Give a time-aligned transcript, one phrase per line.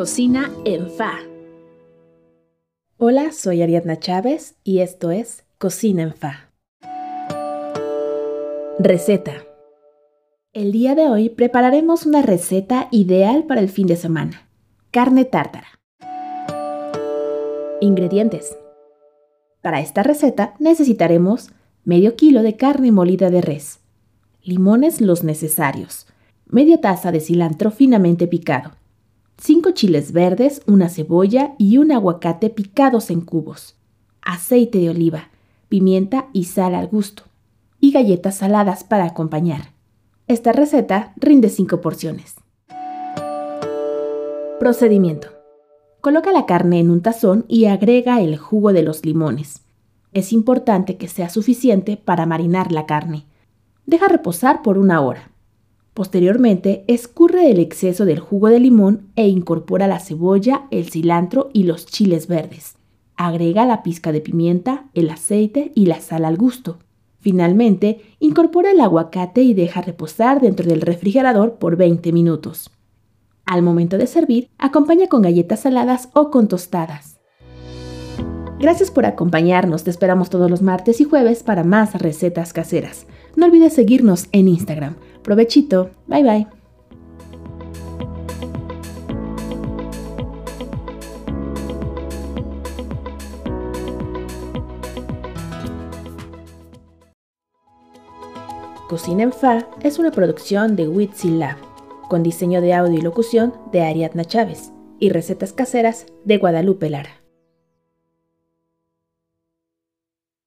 [0.00, 1.18] Cocina en Fa.
[2.96, 6.48] Hola, soy Ariadna Chávez y esto es Cocina en Fa.
[8.78, 9.44] Receta.
[10.54, 14.48] El día de hoy prepararemos una receta ideal para el fin de semana.
[14.90, 15.66] Carne tártara.
[17.82, 18.56] Ingredientes.
[19.60, 21.50] Para esta receta necesitaremos
[21.84, 23.80] medio kilo de carne molida de res,
[24.40, 26.06] limones los necesarios,
[26.46, 28.79] media taza de cilantro finamente picado,
[29.42, 33.74] 5 chiles verdes, una cebolla y un aguacate picados en cubos,
[34.20, 35.30] aceite de oliva,
[35.70, 37.22] pimienta y sal al gusto,
[37.80, 39.72] y galletas saladas para acompañar.
[40.28, 42.34] Esta receta rinde 5 porciones.
[44.58, 45.28] Procedimiento.
[46.02, 49.62] Coloca la carne en un tazón y agrega el jugo de los limones.
[50.12, 53.24] Es importante que sea suficiente para marinar la carne.
[53.86, 55.30] Deja reposar por una hora.
[55.94, 61.64] Posteriormente, escurre el exceso del jugo de limón e incorpora la cebolla, el cilantro y
[61.64, 62.76] los chiles verdes.
[63.16, 66.78] Agrega la pizca de pimienta, el aceite y la sal al gusto.
[67.18, 72.70] Finalmente, incorpora el aguacate y deja reposar dentro del refrigerador por 20 minutos.
[73.44, 77.19] Al momento de servir, acompaña con galletas saladas o con tostadas.
[78.60, 83.06] Gracias por acompañarnos, te esperamos todos los martes y jueves para más recetas caseras.
[83.34, 84.96] No olvides seguirnos en Instagram.
[85.22, 86.46] Provechito, bye bye.
[98.90, 101.56] Cocina en Fa es una producción de Witsi Lab,
[102.10, 107.19] con diseño de audio y locución de Ariadna Chávez y recetas caseras de Guadalupe Lara.